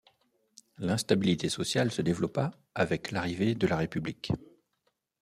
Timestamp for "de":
3.53-3.67